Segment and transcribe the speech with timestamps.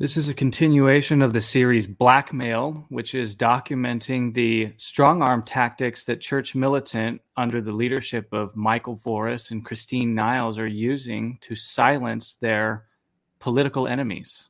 [0.00, 6.06] This is a continuation of the series Blackmail, which is documenting the strong arm tactics
[6.06, 11.54] that church militant under the leadership of Michael Voris and Christine Niles are using to
[11.54, 12.86] silence their
[13.40, 14.48] political enemies.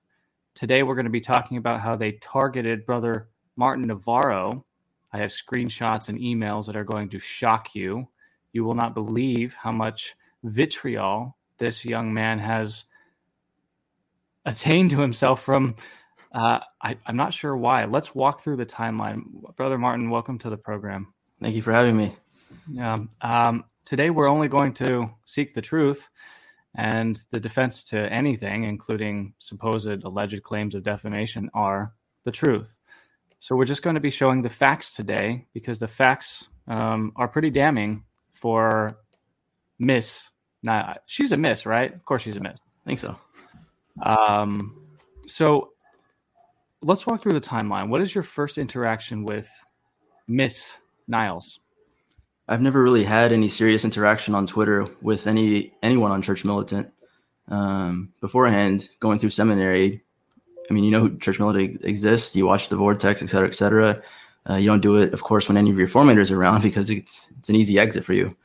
[0.55, 4.65] Today, we're going to be talking about how they targeted Brother Martin Navarro.
[5.13, 8.07] I have screenshots and emails that are going to shock you.
[8.53, 12.85] You will not believe how much vitriol this young man has
[14.45, 15.77] attained to himself from
[16.33, 17.85] uh, I, am not sure why.
[17.87, 19.23] Let's walk through the timeline.
[19.57, 21.13] Brother Martin, welcome to the program.
[21.43, 22.15] Thank you for having me.
[22.71, 22.99] Yeah.
[23.21, 26.09] Um, today, we're only going to seek the truth
[26.77, 31.93] and the defense to anything, including supposed alleged claims of defamation, are
[32.25, 32.79] the truth.
[33.41, 37.29] So, we're just going to be showing the facts today because the facts um, are
[37.29, 38.97] pretty damning for
[39.81, 40.29] Miss.
[40.63, 41.93] Nah, she's a miss, right?
[41.93, 42.59] Of course, she's a miss.
[42.85, 43.19] I think so.
[44.03, 44.77] Um,
[45.27, 45.71] so
[46.83, 47.89] let's walk through the timeline.
[47.89, 49.49] What is your first interaction with
[50.27, 50.77] Miss
[51.09, 51.61] Niles?
[52.49, 56.93] I've never really had any serious interaction on Twitter with any anyone on Church Militant.
[57.49, 60.03] Um, beforehand, going through seminary,
[60.69, 62.35] I mean, you know, Church Militant exists.
[62.35, 64.03] You watch the Vortex, et cetera, et cetera.
[64.49, 66.91] Uh, you don't do it, of course, when any of your formators are around because
[66.91, 68.37] it's it's an easy exit for you.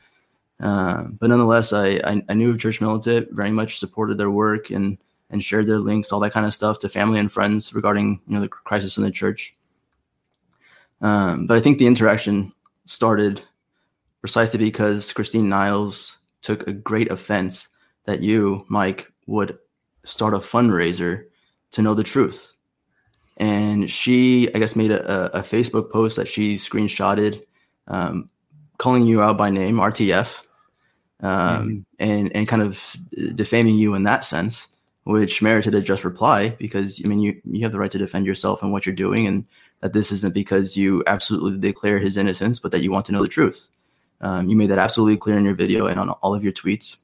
[0.59, 4.97] Uh, but nonetheless, I, I, I knew Church Militant, very much supported their work, and
[5.35, 8.35] and shared their links, all that kind of stuff to family and friends regarding you
[8.35, 9.53] know the crisis in the church.
[11.01, 12.53] Um, but I think the interaction
[12.85, 13.41] started
[14.21, 17.67] precisely because Christine Niles took a great offense
[18.05, 19.59] that you, Mike, would
[20.05, 21.25] start a fundraiser
[21.71, 22.53] to know the truth.
[23.35, 27.43] And she, I guess, made a, a Facebook post that she screenshotted,
[27.87, 28.29] um,
[28.77, 30.41] calling you out by name, RTF,
[31.19, 31.79] um, mm-hmm.
[31.99, 32.95] and and kind of
[33.35, 34.69] defaming you in that sense
[35.05, 38.25] which merited a just reply because I mean you you have the right to defend
[38.25, 39.45] yourself and what you're doing, and
[39.81, 43.21] that this isn't because you absolutely declare his innocence, but that you want to know
[43.21, 43.67] the truth.
[44.21, 46.97] Um, you made that absolutely clear in your video and on all of your tweets.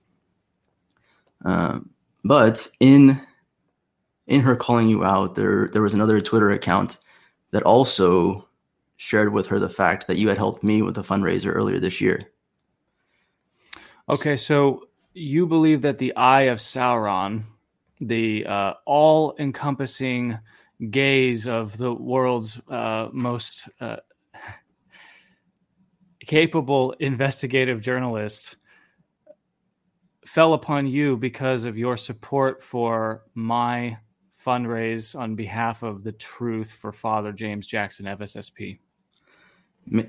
[1.45, 1.91] Um,
[2.23, 3.21] but in
[4.25, 6.97] in her calling you out, there there was another Twitter account
[7.51, 8.47] that also
[8.97, 12.01] shared with her the fact that you had helped me with the fundraiser earlier this
[12.01, 12.31] year.
[14.09, 17.43] Okay, so you believe that the eye of Sauron
[18.01, 20.37] the uh, all encompassing
[20.89, 23.97] gaze of the world's uh, most uh,
[26.25, 28.57] capable investigative journalist
[30.25, 33.97] fell upon you because of your support for my
[34.43, 38.79] fundraise on behalf of the truth for Father James Jackson FSSP.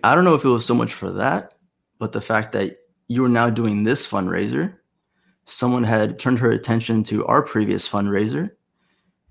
[0.04, 1.54] I don't know if it was so much for that,
[1.98, 2.78] but the fact that
[3.09, 4.76] you are now doing this fundraiser
[5.52, 8.50] someone had turned her attention to our previous fundraiser.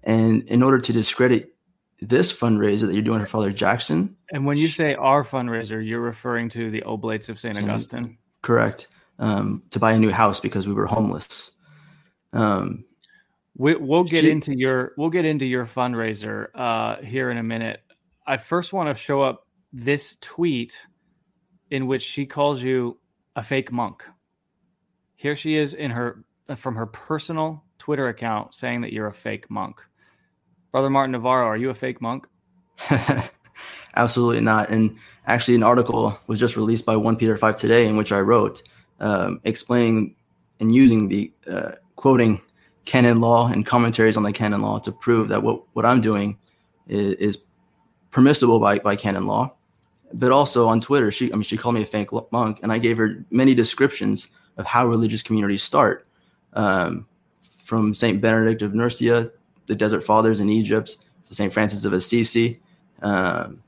[0.03, 1.53] And in order to discredit
[1.99, 4.15] this fundraiser that you're doing for Father Jackson.
[4.31, 7.57] And when you say our fundraiser, you're referring to the Oblates of St.
[7.57, 8.17] Augustine?
[8.41, 8.87] Correct.
[9.19, 11.51] Um, to buy a new house because we were homeless.
[12.33, 12.85] Um,
[13.55, 17.43] we, will get she, into your we'll get into your fundraiser uh, here in a
[17.43, 17.81] minute.
[18.25, 20.81] I first want to show up this tweet
[21.69, 22.99] in which she calls you
[23.35, 24.03] a fake monk.
[25.21, 26.23] Here she is in her
[26.55, 29.79] from her personal Twitter account saying that you're a fake monk.
[30.71, 32.27] Brother Martin Navarro, are you a fake monk?
[33.95, 34.71] Absolutely not.
[34.71, 34.97] And
[35.27, 38.63] actually, an article was just released by 1 Peter 5 today in which I wrote
[38.99, 40.15] um, explaining
[40.59, 42.41] and using the uh, quoting
[42.85, 46.39] canon law and commentaries on the canon law to prove that what, what I'm doing
[46.87, 47.37] is, is
[48.09, 49.53] permissible by, by canon law.
[50.13, 52.79] But also on Twitter, she I mean she called me a fake monk, and I
[52.79, 56.05] gave her many descriptions of how religious communities start.
[56.53, 57.07] Um,
[57.63, 59.31] from Saint Benedict of Nursia,
[59.67, 62.59] the Desert Fathers in Egypt, to Saint Francis of Assisi,
[63.01, 63.63] um,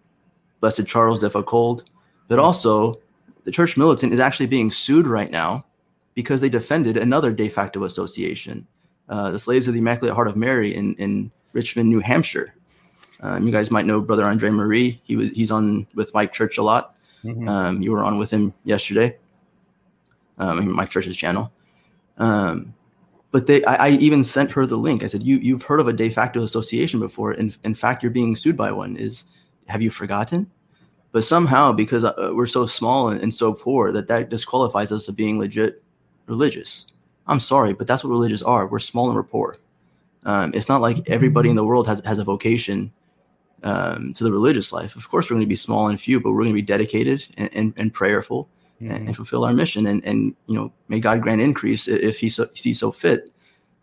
[0.60, 1.84] Blessed Charles de Foucauld,
[2.28, 3.00] but also
[3.46, 5.66] the church militant is actually being sued right now
[6.16, 8.68] because they defended another de facto association,
[9.10, 12.54] uh, the Slaves of the Immaculate Heart of Mary in, in Richmond, New Hampshire.
[13.22, 15.02] Um, you guys might know Brother Andre Marie.
[15.06, 16.96] He was he's on with Mike Church a lot.
[17.24, 17.48] Mm-hmm.
[17.48, 19.18] Um, you were on with him yesterday.
[20.38, 21.52] Um, Mike Church's channel.
[22.18, 22.74] Um,
[23.32, 25.04] but they, I, I, even sent her the link.
[25.04, 27.34] I said, "You you've heard of a de facto association before?
[27.34, 28.96] In in fact, you're being sued by one.
[28.96, 29.26] Is
[29.68, 30.50] have you forgotten?"
[31.12, 35.08] But somehow, because uh, we're so small and, and so poor, that that disqualifies us
[35.08, 35.84] of being legit
[36.26, 36.88] religious.
[37.28, 38.68] I'm sorry, but that's what religious are.
[38.68, 39.58] We're small and we're poor.
[40.26, 42.92] Um, it's not like everybody in the world has, has a vocation
[43.62, 44.96] um, to the religious life.
[44.96, 47.26] Of course, we're going to be small and few, but we're going to be dedicated
[47.38, 48.50] and, and, and prayerful
[48.82, 48.92] mm-hmm.
[48.92, 49.88] and, and, fulfill our mission.
[49.88, 53.32] And, and, you know, may God grant increase if he so, sees so fit,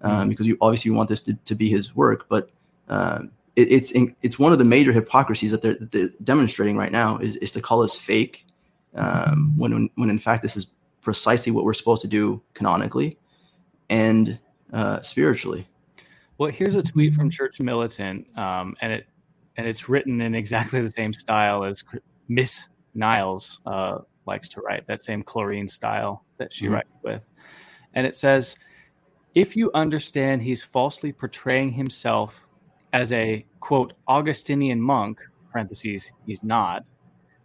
[0.01, 0.29] um, mm-hmm.
[0.31, 2.27] because you obviously want this to, to be his work.
[2.29, 2.51] But
[2.89, 6.77] um, it, it's in, it's one of the major hypocrisies that they're, that they're demonstrating
[6.77, 8.47] right now is, is to call us fake
[8.95, 10.67] um, when, when, when in fact this is
[11.01, 13.19] precisely what we're supposed to do canonically
[13.89, 14.39] and
[14.73, 15.67] uh, spiritually.
[16.39, 19.07] Well, here's a tweet from Church Militant, um, and it
[19.57, 21.85] and it's written in exactly the same style as
[22.29, 26.75] Miss Niles uh, likes to write, that same chlorine style that she mm-hmm.
[26.75, 27.29] writes with.
[27.95, 28.57] And it says,
[29.35, 32.47] if you understand he's falsely portraying himself
[32.93, 35.21] as a quote Augustinian monk,
[35.53, 36.89] parentheses, he's not,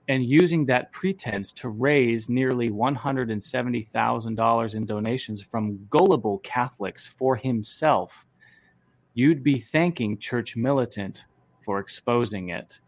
[0.08, 8.26] and using that pretense to raise nearly $170,000 in donations from gullible Catholics for himself,
[9.16, 11.26] you'd be thanking Church Militant
[11.62, 12.80] for exposing it.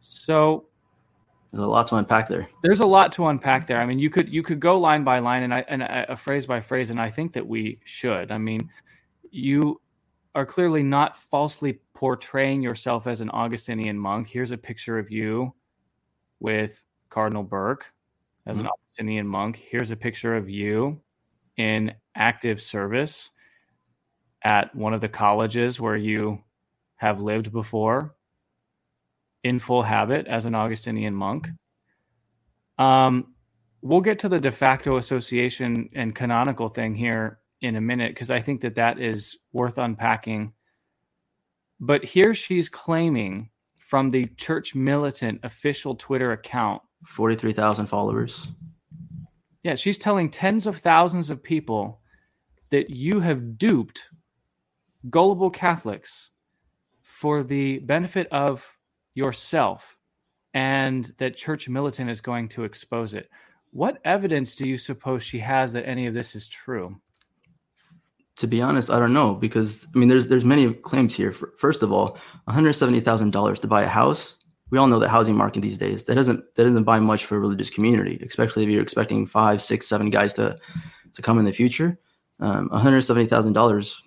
[0.00, 0.66] So
[1.52, 2.48] there's a lot to unpack there.
[2.62, 3.80] There's a lot to unpack there.
[3.80, 6.16] I mean, you could you could go line by line and I and a, a
[6.16, 8.32] phrase by phrase, and I think that we should.
[8.32, 8.70] I mean,
[9.30, 9.80] you
[10.34, 14.28] are clearly not falsely portraying yourself as an Augustinian monk.
[14.28, 15.52] Here's a picture of you
[16.40, 17.92] with Cardinal Burke
[18.46, 18.66] as mm-hmm.
[18.66, 19.56] an Augustinian monk.
[19.56, 21.02] Here's a picture of you
[21.58, 23.30] in active service
[24.42, 26.42] at one of the colleges where you
[26.96, 28.14] have lived before
[29.44, 31.48] in full habit as an Augustinian monk.
[32.78, 33.34] Um,
[33.80, 38.30] we'll get to the de facto association and canonical thing here in a minute because
[38.30, 40.52] I think that that is worth unpacking.
[41.80, 46.82] But here she's claiming from the church militant official Twitter account.
[47.06, 48.48] 43,000 followers.
[49.62, 52.00] Yeah, she's telling tens of thousands of people
[52.70, 54.04] that you have duped
[55.10, 56.30] gullible Catholics
[57.02, 58.76] for the benefit of
[59.14, 59.96] yourself
[60.54, 63.28] and that church militant is going to expose it.
[63.70, 67.00] What evidence do you suppose she has that any of this is true?
[68.36, 71.32] to be honest, I don't know because I mean, there's there's many claims here.
[71.32, 74.36] First of all, one hundred seventy thousand dollars to buy a house.
[74.70, 77.36] We all know the housing market these days that doesn't that doesn't buy much for
[77.36, 80.58] a religious community, especially if you're expecting five, six, seven guys to
[81.12, 81.98] to come in the future.
[82.40, 84.02] Um, one hundred seventy thousand dollars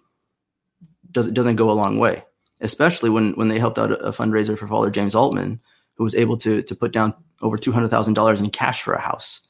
[1.11, 2.23] does doesn't go a long way,
[2.61, 5.59] especially when when they helped out a, fundraiser for Father James Altman,
[5.95, 8.93] who was able to to put down over two hundred thousand dollars in cash for
[8.93, 9.41] a house.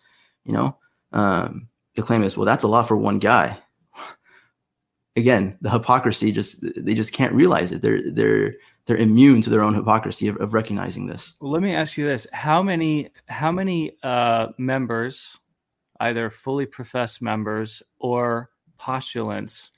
[0.43, 0.77] You know,
[1.11, 3.57] um, the claim is, well, that's a lot for one guy.
[5.17, 7.81] Again the hypocrisy just they just can't realize it.
[7.81, 8.55] They're they're
[8.85, 11.35] they're immune to their own hypocrisy of, of recognizing this.
[11.39, 12.27] Well, let me ask you this.
[12.33, 15.39] How many how many uh, members
[15.99, 19.71] either fully professed members or postulants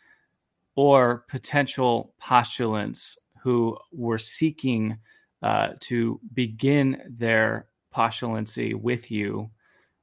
[0.78, 4.98] or potential postulants who were seeking
[5.42, 9.50] uh, to begin their postulancy with you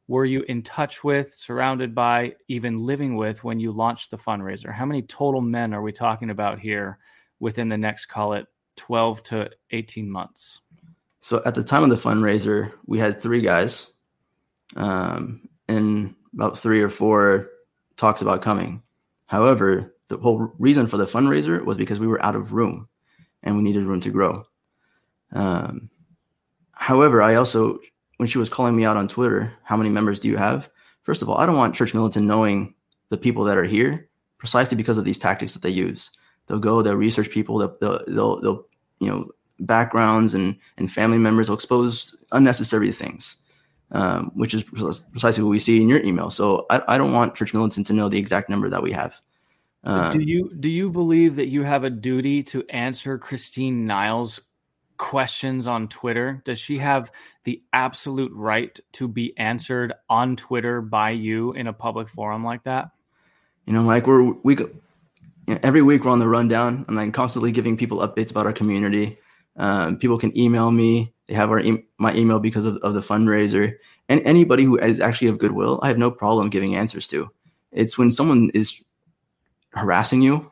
[0.07, 4.73] were you in touch with, surrounded by, even living with when you launched the fundraiser?
[4.73, 6.99] How many total men are we talking about here
[7.41, 10.61] within the next, call it 12 to 18 months?
[11.21, 13.93] So at the time of the fundraiser, we had three guys,
[14.77, 17.49] um, and about three or four
[17.97, 18.83] talks about coming.
[19.25, 22.89] However, the whole reason for the fundraiser was because we were out of room
[23.43, 24.45] and we needed room to grow.
[25.33, 25.91] Um,
[26.73, 27.79] however, I also
[28.19, 30.71] when she was calling me out on Twitter, how many members do you have?
[31.03, 32.75] First of all, I don't want Church Militant knowing
[33.11, 34.09] the people that are here
[34.39, 36.11] precisely because of these tactics that they use.
[36.47, 38.67] They'll go, they'll research people, they'll, they'll, they'll,
[39.01, 39.31] you know,
[39.61, 43.37] backgrounds and, and family members will expose unnecessary things,
[43.93, 46.31] um, which is precisely what we see in your email.
[46.31, 49.21] So I, I don't want Church Militant to know the exact number that we have.
[49.87, 54.41] Um, do you do you believe that you have a duty to answer Christine Niles'
[54.97, 56.43] questions on Twitter?
[56.45, 57.11] Does she have
[57.45, 62.65] the absolute right to be answered on Twitter by you in a public forum like
[62.65, 62.91] that?
[63.67, 64.57] You know, like we're we
[65.47, 66.85] you know, every week we're on the rundown.
[66.89, 69.19] And I'm like constantly giving people updates about our community.
[69.57, 73.01] Um, people can email me They have our e- my email because of, of the
[73.01, 73.77] fundraiser.
[74.09, 77.31] And anybody who is actually of goodwill, I have no problem giving answers to.
[77.73, 78.83] It's when someone is
[79.75, 80.51] harassing you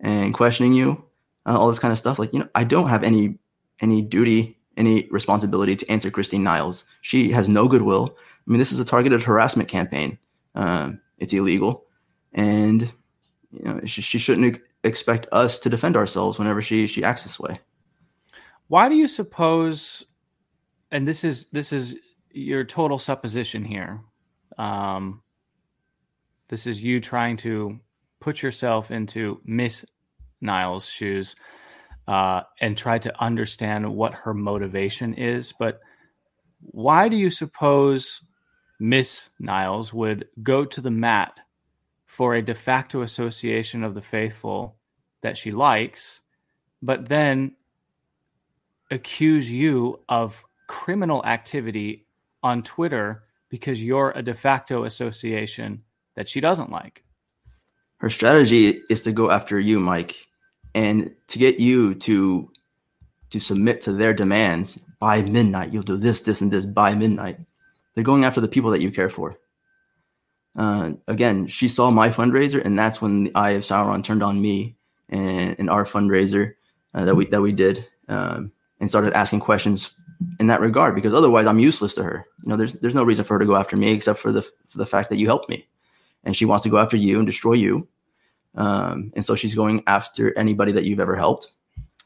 [0.00, 1.04] and questioning you,
[1.46, 2.18] uh, all this kind of stuff.
[2.18, 3.38] Like you know, I don't have any
[3.80, 6.84] any duty, any responsibility to answer Christine Niles.
[7.00, 8.16] She has no goodwill.
[8.16, 10.18] I mean, this is a targeted harassment campaign.
[10.54, 11.86] Um, it's illegal,
[12.32, 12.92] and
[13.50, 17.38] you know she, she shouldn't expect us to defend ourselves whenever she she acts this
[17.38, 17.60] way.
[18.68, 20.04] Why do you suppose?
[20.90, 21.96] And this is this is
[22.30, 24.00] your total supposition here.
[24.58, 25.22] Um,
[26.48, 27.80] this is you trying to
[28.24, 29.84] put yourself into Miss
[30.40, 31.36] Niles' shoes
[32.08, 35.52] uh, and try to understand what her motivation is.
[35.52, 35.80] But
[36.60, 38.22] why do you suppose
[38.80, 41.38] Miss Niles would go to the mat
[42.06, 44.76] for a de facto association of the faithful
[45.20, 46.22] that she likes,
[46.80, 47.54] but then
[48.90, 52.06] accuse you of criminal activity
[52.42, 55.82] on Twitter because you're a de facto association
[56.14, 57.03] that she doesn't like?
[57.98, 60.26] Her strategy is to go after you, Mike,
[60.74, 62.50] and to get you to
[63.30, 65.72] to submit to their demands by midnight.
[65.72, 67.40] You'll do this, this, and this by midnight.
[67.94, 69.36] They're going after the people that you care for.
[70.56, 74.40] Uh, again, she saw my fundraiser, and that's when the eye of Sauron turned on
[74.40, 74.76] me
[75.08, 76.54] and, and our fundraiser
[76.94, 79.90] uh, that we that we did, um, and started asking questions
[80.38, 80.94] in that regard.
[80.94, 82.24] Because otherwise, I'm useless to her.
[82.44, 84.42] You know, there's there's no reason for her to go after me except for the
[84.42, 85.66] for the fact that you helped me,
[86.24, 87.88] and she wants to go after you and destroy you.
[88.54, 91.50] Um, and so she's going after anybody that you've ever helped.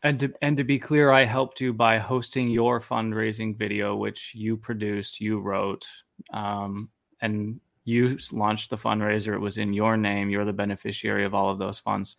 [0.02, 4.32] And to, and to be clear, I helped you by hosting your fundraising video, which
[4.34, 5.88] you produced, you wrote,
[6.32, 6.88] um,
[7.20, 9.34] and you launched the fundraiser.
[9.34, 10.30] It was in your name.
[10.30, 12.16] You're the beneficiary of all of those funds.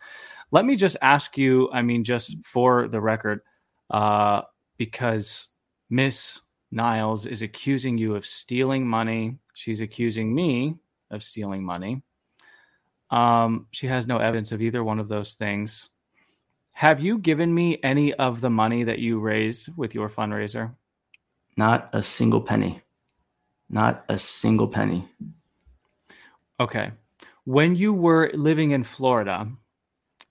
[0.52, 3.42] Let me just ask you, I mean, just for the record,
[3.90, 4.42] uh,
[4.78, 5.48] because
[5.90, 6.42] Miss
[6.72, 9.38] Niles is accusing you of stealing money.
[9.54, 10.76] She's accusing me
[11.12, 12.02] of stealing money.
[13.10, 15.90] Um, she has no evidence of either one of those things.
[16.72, 20.76] Have you given me any of the money that you raised with your fundraiser?
[21.58, 22.82] Not a single penny.
[23.70, 25.08] Not a single penny.
[26.60, 26.92] Okay.
[27.44, 29.48] When you were living in Florida,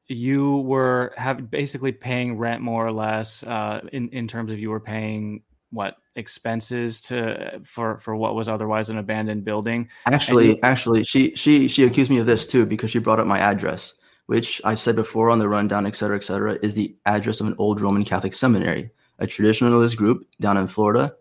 [0.07, 4.71] you were have basically paying rent more or less uh, in in terms of you
[4.71, 9.89] were paying what expenses to for for what was otherwise an abandoned building.
[10.07, 13.27] Actually, you, actually, she she she accused me of this too because she brought up
[13.27, 13.95] my address,
[14.27, 17.47] which I've said before on the rundown, et cetera, et cetera, is the address of
[17.47, 21.15] an old Roman Catholic seminary, a traditionalist group down in Florida.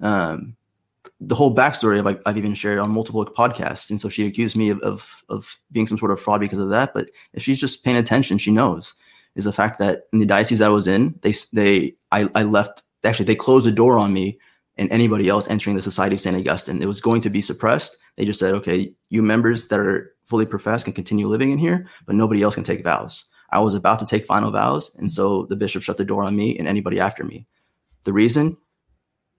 [0.00, 0.56] Um,
[1.20, 4.56] the whole backstory of I've, I've, even shared on multiple podcasts, and so she accused
[4.56, 6.92] me of, of of being some sort of fraud because of that.
[6.92, 8.94] But if she's just paying attention, she knows
[9.36, 12.82] is the fact that in the diocese I was in, they they I, I left
[13.04, 14.38] actually they closed the door on me
[14.76, 16.36] and anybody else entering the Society of St.
[16.36, 16.82] Augustine.
[16.82, 17.96] It was going to be suppressed.
[18.16, 21.86] They just said, okay, you members that are fully professed can continue living in here,
[22.06, 23.24] but nobody else can take vows.
[23.50, 26.36] I was about to take final vows, and so the bishop shut the door on
[26.36, 27.46] me and anybody after me.
[28.04, 28.56] The reason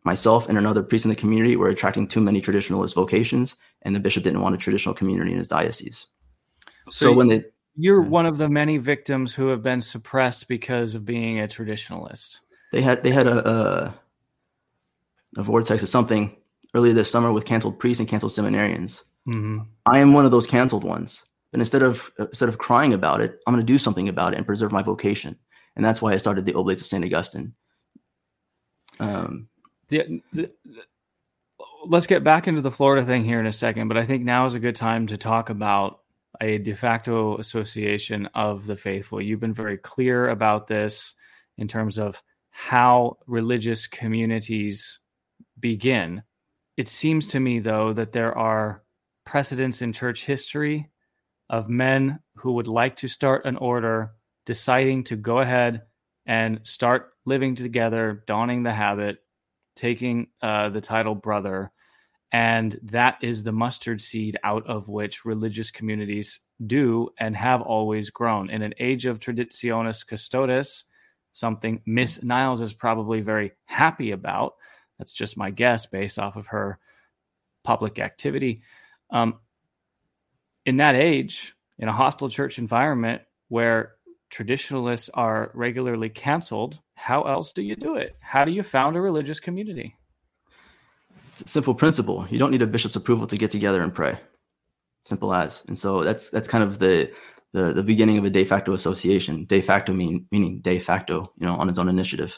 [0.04, 4.00] myself and another priest in the community were attracting too many traditionalist vocations, and the
[4.00, 6.08] bishop didn't want a traditional community in his diocese.
[6.90, 7.44] So, so when they
[7.76, 12.40] you're one of the many victims who have been suppressed because of being a traditionalist
[12.72, 13.96] they had they had a, a,
[15.38, 16.36] a vortex of something
[16.74, 19.04] earlier this summer with canceled priests and canceled seminarians.
[19.28, 19.60] Mm-hmm.
[19.86, 21.24] I am one of those canceled ones.
[21.52, 24.38] But instead of instead of crying about it, I'm going to do something about it
[24.38, 25.38] and preserve my vocation.
[25.76, 27.54] And that's why I started the Oblates of Saint Augustine.
[29.00, 29.48] Um,
[29.90, 30.52] the, the,
[31.86, 34.46] let's get back into the Florida thing here in a second, but I think now
[34.46, 36.00] is a good time to talk about
[36.40, 39.22] a de facto association of the faithful.
[39.22, 41.14] You've been very clear about this
[41.58, 45.00] in terms of how religious communities
[45.60, 46.24] begin.
[46.78, 48.84] It seems to me, though, that there are
[49.26, 50.90] precedents in church history
[51.50, 54.12] of men who would like to start an order
[54.46, 55.84] deciding to go ahead
[56.26, 59.18] and start living together, donning the habit,
[59.76, 61.72] taking uh, the title brother.
[62.32, 68.10] And that is the mustard seed out of which religious communities do and have always
[68.10, 68.50] grown.
[68.50, 70.86] In an age of traditionis custodes,
[71.34, 74.56] something Miss Niles is probably very happy about.
[74.98, 76.80] That's just my guess based off of her
[77.64, 78.62] public activity.
[79.10, 79.40] Um,
[80.66, 83.94] in that age, in a hostile church environment where
[84.30, 88.16] traditionalists are regularly canceled, how else do you do it?
[88.20, 89.96] How do you found a religious community?
[91.34, 92.28] It's a simple principle.
[92.30, 94.18] You don't need a bishop's approval to get together and pray.
[95.04, 95.64] Simple as.
[95.68, 97.12] And so that's that's kind of the
[97.54, 99.46] the, the beginning of a de facto association.
[99.46, 102.38] De facto mean, meaning de facto, you know, on its own initiative.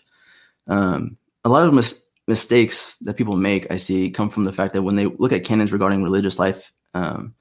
[0.68, 4.74] Um, a lot of mis- mistakes that people make, I see, come from the fact
[4.74, 7.34] that when they look at canons regarding religious life, um,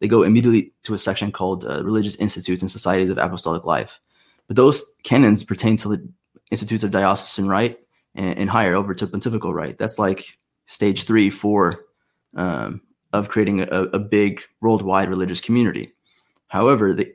[0.00, 4.00] they go immediately to a section called uh, Religious Institutes and Societies of Apostolic Life.
[4.46, 6.08] But those canons pertain to the
[6.50, 7.78] institutes of diocesan right
[8.14, 9.76] and, and higher over to pontifical right.
[9.76, 11.84] That's like stage three, four
[12.34, 12.80] um,
[13.12, 15.92] of creating a, a big worldwide religious community.
[16.46, 17.12] However, the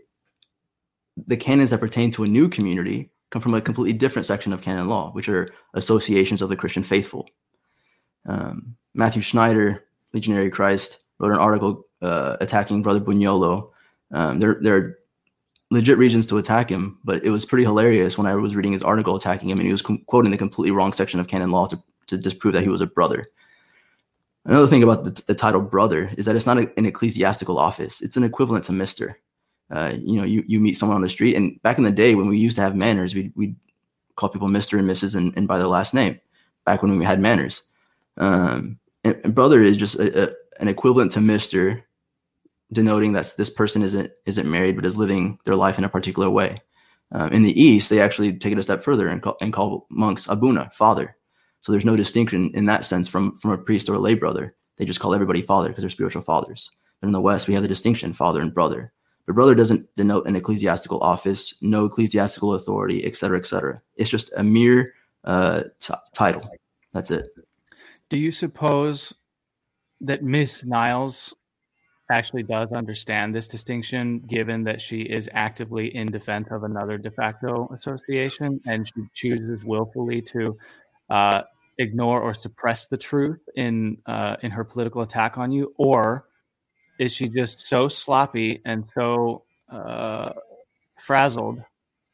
[1.27, 4.61] the canons that pertain to a new community come from a completely different section of
[4.61, 7.27] canon law, which are associations of the Christian faithful.
[8.25, 13.69] Um, Matthew Schneider, Legionary Christ, wrote an article uh, attacking Brother Bugnolo.
[14.11, 14.99] Um, there, there are
[15.71, 18.83] legit reasons to attack him, but it was pretty hilarious when I was reading his
[18.83, 21.67] article attacking him, and he was com- quoting the completely wrong section of canon law
[21.67, 23.25] to, to disprove that he was a brother.
[24.45, 28.01] Another thing about the, the title brother is that it's not a, an ecclesiastical office;
[28.01, 29.19] it's an equivalent to Mister.
[29.71, 32.15] Uh, you know, you, you meet someone on the street, and back in the day
[32.15, 33.55] when we used to have manners, we we
[34.15, 35.15] call people Mister and Mrs.
[35.15, 36.19] And, and, by their last name.
[36.65, 37.63] Back when we had manners,
[38.17, 41.83] um, and, and, brother is just a, a, an equivalent to Mister,
[42.71, 46.29] denoting that this person isn't isn't married but is living their life in a particular
[46.29, 46.59] way.
[47.11, 49.87] Um, in the East, they actually take it a step further and call, and call
[49.89, 51.15] monks abuna, father.
[51.61, 54.55] So there's no distinction in that sense from from a priest or a lay brother.
[54.77, 56.69] They just call everybody father because they're spiritual fathers.
[56.99, 58.93] But in the West, we have the distinction father and brother.
[59.25, 63.81] But brother doesn't denote an ecclesiastical office, no ecclesiastical authority, et cetera, et cetera.
[63.95, 66.49] It's just a mere uh, t- title.
[66.93, 67.27] That's it.
[68.09, 69.13] Do you suppose
[70.01, 71.33] that Miss Niles
[72.11, 77.09] actually does understand this distinction, given that she is actively in defense of another de
[77.09, 80.57] facto association and she chooses willfully to
[81.09, 81.41] uh,
[81.77, 86.25] ignore or suppress the truth in uh, in her political attack on you, or
[86.99, 90.33] is she just so sloppy and so uh,
[90.99, 91.61] frazzled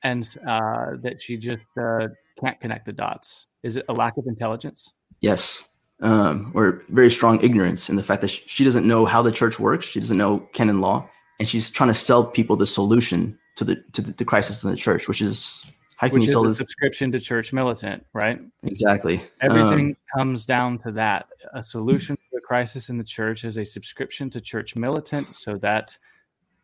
[0.03, 2.07] and uh, that she just uh,
[2.39, 3.48] can't connect the dots?
[3.63, 4.91] Is it a lack of intelligence?
[5.21, 5.67] Yes,
[6.01, 9.59] um, or very strong ignorance in the fact that she doesn't know how the church
[9.59, 9.86] works.
[9.86, 11.09] She doesn't know canon law,
[11.39, 14.72] and she's trying to sell people the solution to the to the, the crisis in
[14.72, 18.39] the church, which is how can you sell this subscription to Church Militant, right?
[18.63, 19.22] Exactly.
[19.42, 21.27] Everything um, comes down to that.
[21.53, 25.98] A solution the crisis in the church is a subscription to Church Militant, so that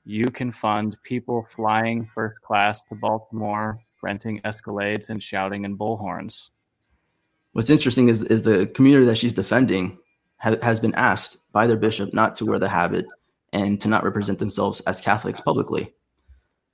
[0.04, 6.50] you can fund people flying first class to Baltimore, renting Escalades and shouting in bullhorns.
[7.54, 9.98] What's interesting is is the community that she's defending
[10.38, 13.06] ha- has been asked by their bishop not to wear the habit
[13.54, 15.94] and to not represent themselves as Catholics publicly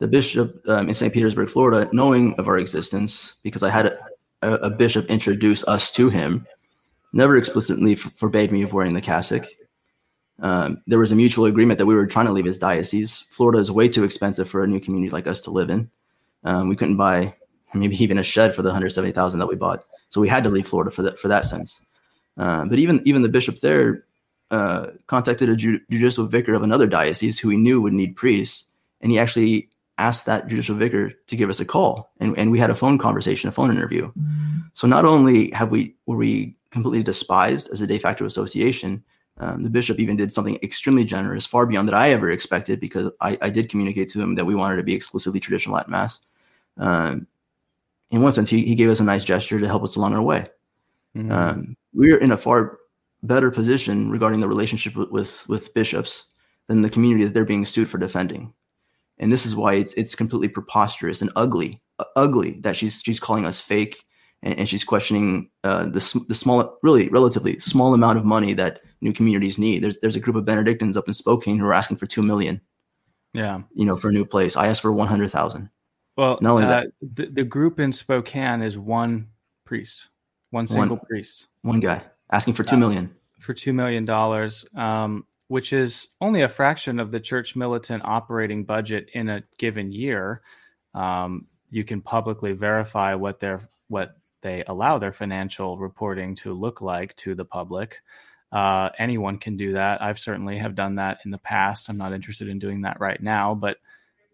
[0.01, 1.13] the bishop um, in St.
[1.13, 3.85] Petersburg, Florida, knowing of our existence, because I had
[4.41, 6.47] a, a bishop introduce us to him,
[7.13, 9.45] never explicitly f- forbade me of wearing the cassock.
[10.39, 13.25] Um, there was a mutual agreement that we were trying to leave his diocese.
[13.29, 15.89] Florida is way too expensive for a new community like us to live in.
[16.43, 17.35] Um, we couldn't buy
[17.73, 19.85] maybe even a shed for the 170,000 that we bought.
[20.09, 21.81] So we had to leave Florida for that, for that sense.
[22.37, 24.05] Uh, but even, even the bishop there
[24.49, 28.65] uh, contacted a ju- judicial vicar of another diocese who he knew would need priests.
[28.99, 32.57] And he actually asked that judicial vicar to give us a call and, and we
[32.57, 34.11] had a phone conversation a phone interview
[34.73, 39.03] so not only have we were we completely despised as a de facto association.
[39.37, 43.09] Um, the bishop even did something extremely generous far beyond that i ever expected because
[43.21, 46.19] i, I did communicate to him that we wanted to be exclusively traditional latin mass.
[46.77, 47.27] Um,
[48.11, 50.21] in one sense he, he gave us a nice gesture to help us along our
[50.21, 50.45] way.
[51.15, 51.31] Mm-hmm.
[51.31, 52.79] um, we're in a far
[53.23, 56.27] better position regarding the relationship with, with, with bishops
[56.67, 58.53] than the community that they're being sued for defending.
[59.17, 63.19] And this is why it's it's completely preposterous and ugly, uh, ugly that she's she's
[63.19, 64.03] calling us fake,
[64.43, 68.81] and, and she's questioning uh, the the small, really relatively small amount of money that
[69.01, 69.83] new communities need.
[69.83, 72.61] There's there's a group of Benedictines up in Spokane who are asking for two million.
[73.33, 74.55] Yeah, you know, for a new place.
[74.55, 75.69] I asked for one hundred thousand.
[76.17, 79.27] Well, not only uh, that, the, the group in Spokane is one
[79.65, 80.07] priest,
[80.49, 83.15] one single one, priest, one guy asking for two million.
[83.39, 84.65] For two million dollars.
[84.75, 89.91] Um, which is only a fraction of the church militant operating budget in a given
[89.91, 90.41] year.
[90.93, 96.81] Um, you can publicly verify what their what they allow their financial reporting to look
[96.81, 98.01] like to the public.
[98.51, 100.01] Uh, anyone can do that.
[100.01, 101.89] I've certainly have done that in the past.
[101.89, 103.77] I'm not interested in doing that right now, but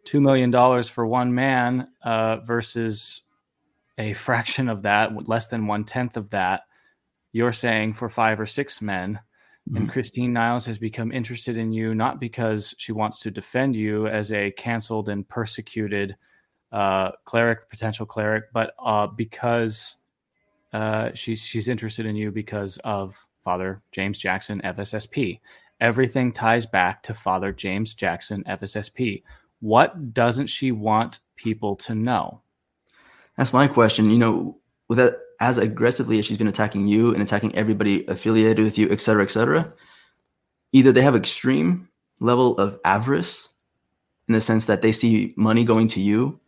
[0.06, 3.24] two million dollars for one man uh, versus
[3.98, 6.62] a fraction of that, less than one tenth of that.
[7.32, 9.20] You're saying for five or six men,
[9.68, 9.90] and mm-hmm.
[9.90, 14.32] Christine Niles has become interested in you not because she wants to defend you as
[14.32, 16.16] a canceled and persecuted
[16.72, 19.96] uh, cleric, potential cleric, but uh, because
[20.74, 25.40] uh, she's she's interested in you because of Father James Jackson, FSSP.
[25.80, 29.24] Everything ties back to Father James Jackson, FSSP.
[29.60, 32.42] What doesn't she want people to know?
[33.38, 34.10] That's my question.
[34.10, 34.58] You know,
[34.90, 38.90] with that as aggressively as she's been attacking you and attacking everybody affiliated with you,
[38.90, 39.72] et cetera, et cetera,
[40.72, 41.88] either they have extreme
[42.20, 43.50] level of avarice
[44.28, 46.40] in the sense that they see money going to you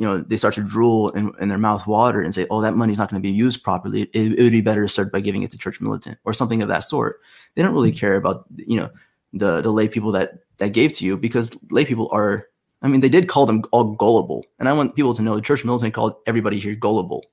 [0.00, 2.74] you know they start to drool and, and their mouth water and say oh that
[2.74, 4.02] money's not going to be used properly.
[4.14, 6.62] It, it, would be better to start by giving it to church militant or something
[6.62, 7.20] of that sort.
[7.54, 7.98] They don't really mm-hmm.
[7.98, 8.88] care about you know
[9.34, 12.46] the the lay people that that gave to you because lay people are
[12.80, 14.46] i mean they did call them all gullible.
[14.58, 17.26] And i want people to know the church militant called everybody here gullible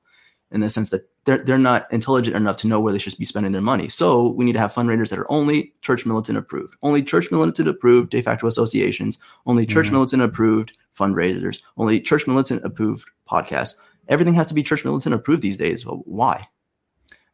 [0.52, 3.26] in the sense that they're they're not intelligent enough to know where they should be
[3.26, 3.90] spending their money.
[3.90, 7.68] So we need to have fundraisers that are only church militant approved, only church militant
[7.68, 9.96] approved de facto associations, only church mm-hmm.
[9.96, 13.76] militant approved fundraisers, only church militant approved podcasts.
[14.08, 15.86] Everything has to be church militant approved these days.
[15.86, 16.48] Well, why?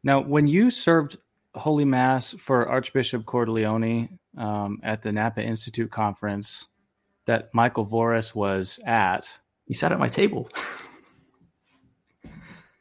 [0.04, 1.18] Now, when you served
[1.56, 6.68] Holy Mass for Archbishop Cordileone um, at the Napa Institute conference
[7.26, 9.32] that Michael Voris was at,
[9.66, 10.50] he sat at my table.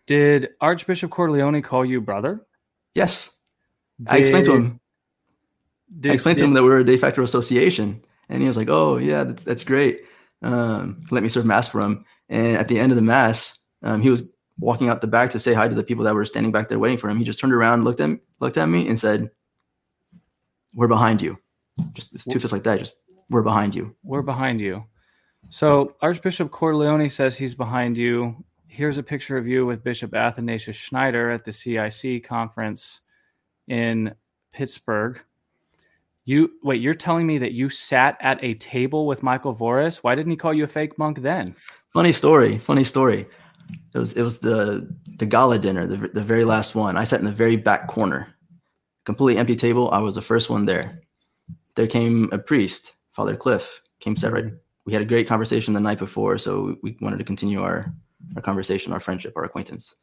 [0.07, 2.45] Did Archbishop Cordileone call you brother?
[2.95, 3.31] Yes.
[3.99, 4.81] Did, I explained to him.
[6.01, 8.49] Did, I explained did, to him that we were a de facto association, and he
[8.49, 10.03] was like, "Oh yeah, that's that's great.
[10.43, 14.03] Um, let me serve mass for him." And at the end of the mass, um,
[14.03, 16.53] he was walking out the back to say hi to the people that were standing
[16.53, 17.19] back there waiting for him.
[17.19, 19.31] He just turned around, looked at looked at me, and said,
[20.75, 21.38] "We're behind you."
[21.93, 22.79] Just two fists like that.
[22.79, 22.95] Just
[23.31, 23.95] we're behind you.
[24.03, 24.85] We're behind you.
[25.49, 30.77] So Archbishop Cordileone says he's behind you here's a picture of you with Bishop Athanasius
[30.77, 33.03] Schneider at the CIC conference
[33.69, 34.15] in
[34.53, 35.21] Pittsburgh.
[36.25, 39.99] You wait, you're telling me that you sat at a table with Michael Voris?
[39.99, 41.55] Why didn't he call you a fake monk then?
[41.93, 42.59] Funny story.
[42.59, 43.27] Funny story.
[43.95, 46.97] It was it was the the gala dinner, the the very last one.
[46.97, 48.35] I sat in the very back corner,
[49.05, 49.91] completely empty table.
[49.91, 51.03] I was the first one there.
[51.75, 54.53] There came a priest, Father Cliff, came right.
[54.87, 57.93] We had a great conversation the night before, so we wanted to continue our
[58.37, 59.95] our conversation, our friendship, our acquaintance.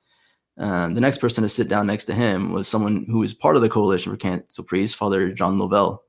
[0.58, 3.56] Um, the next person to sit down next to him was someone who was part
[3.56, 6.04] of the coalition for cancel priests, Father John Lovell,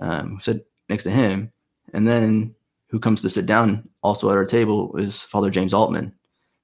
[0.00, 1.52] um, who sat next to him.
[1.92, 2.54] And then
[2.88, 6.14] who comes to sit down also at our table is Father James Altman.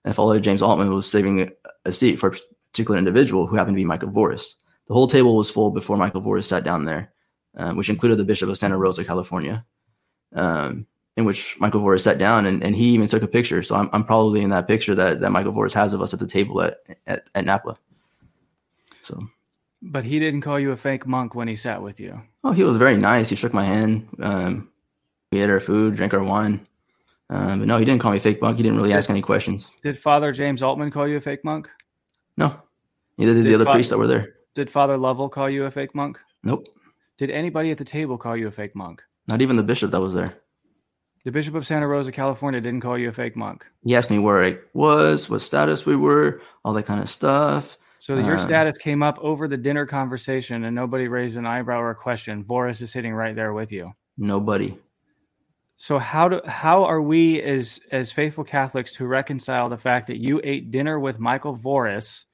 [0.05, 1.51] And Father James Altman was saving
[1.85, 2.37] a seat for a
[2.71, 4.55] particular individual who happened to be Michael Voris.
[4.87, 7.12] The whole table was full before Michael Voris sat down there,
[7.57, 9.67] um, which included the Bishop of Santa Rosa, California.
[10.35, 10.87] Um,
[11.18, 13.61] in which Michael Voris sat down and, and he even took a picture.
[13.64, 16.20] So I'm, I'm probably in that picture that, that Michael Voris has of us at
[16.20, 16.78] the table at,
[17.09, 17.74] at, at Napa.
[19.02, 19.26] So,
[19.83, 22.22] but he didn't call you a fake monk when he sat with you.
[22.44, 23.28] Oh, he was very nice.
[23.28, 24.07] He shook my hand.
[24.20, 24.70] Um,
[25.33, 26.64] we ate our food, drank our wine.
[27.31, 28.57] Um, but no, he didn't call me a fake monk.
[28.57, 29.72] He didn't really ask any questions.
[29.83, 31.68] Did Father James Altman call you a fake monk?
[32.37, 32.62] No.
[33.16, 34.37] Neither did, did the other Father, priests that were there.
[34.54, 36.20] Did Father Lovell call you a fake monk?
[36.44, 36.68] Nope.
[37.16, 39.02] Did anybody at the table call you a fake monk?
[39.26, 40.37] Not even the bishop that was there.
[41.29, 43.67] The Bishop of Santa Rosa, California, didn't call you a fake monk.
[43.85, 47.77] He asked me where I was, what status we were, all that kind of stuff.
[47.99, 51.83] So your um, status came up over the dinner conversation, and nobody raised an eyebrow
[51.83, 52.45] or a question.
[52.45, 53.93] Voris is sitting right there with you.
[54.17, 54.79] Nobody.
[55.77, 60.17] So how do how are we as as faithful Catholics to reconcile the fact that
[60.17, 62.25] you ate dinner with Michael Voris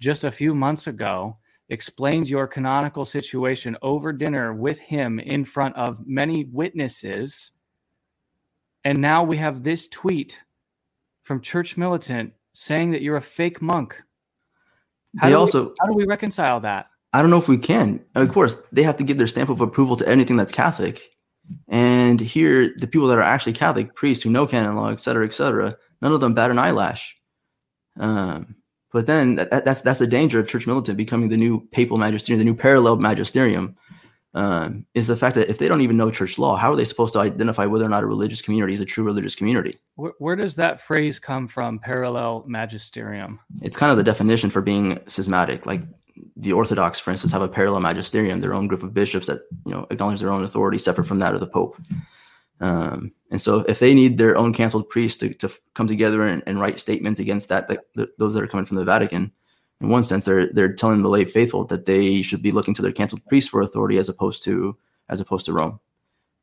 [0.00, 1.36] just a few months ago,
[1.68, 7.52] explained your canonical situation over dinner with him in front of many witnesses?
[8.84, 10.42] And now we have this tweet
[11.22, 14.02] from Church Militant saying that you're a fake monk.
[15.18, 16.86] How, they do, also, we, how do we reconcile that?
[17.12, 18.04] I don't know if we can.
[18.14, 21.10] Of course, they have to give their stamp of approval to anything that's Catholic.
[21.66, 25.24] And here, the people that are actually Catholic, priests who know canon law, et cetera,
[25.24, 27.16] et cetera, none of them bat an eyelash.
[27.98, 28.56] Um,
[28.92, 32.38] but then that, that's that's the danger of church militant becoming the new papal magisterium,
[32.38, 33.76] the new parallel magisterium,
[34.34, 36.84] um, is the fact that if they don't even know church law, how are they
[36.84, 39.78] supposed to identify whether or not a religious community is a true religious community?
[39.94, 41.78] Where, where, does that phrase come from?
[41.78, 43.38] Parallel magisterium.
[43.62, 45.64] It's kind of the definition for being schismatic.
[45.64, 45.82] Like
[46.36, 49.72] the Orthodox, for instance, have a parallel magisterium, their own group of bishops that you
[49.72, 51.80] know acknowledge their own authority separate from that of the Pope.
[52.60, 56.42] Um, and so, if they need their own canceled priest to, to come together and,
[56.46, 59.32] and write statements against that, like the, those that are coming from the Vatican,
[59.80, 62.82] in one sense, they're they're telling the lay faithful that they should be looking to
[62.82, 64.76] their canceled priest for authority as opposed to
[65.08, 65.78] as opposed to Rome.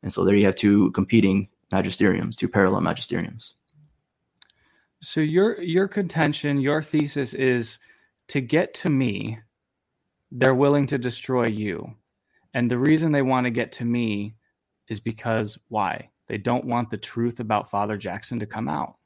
[0.02, 3.54] And so there you have two competing magisteriums, two parallel magisteriums.
[5.00, 7.78] So your your contention, your thesis is
[8.28, 9.38] to get to me,
[10.32, 11.94] they're willing to destroy you.
[12.54, 14.34] And the reason they want to get to me
[14.88, 16.10] is because why?
[16.26, 18.96] They don't want the truth about Father Jackson to come out.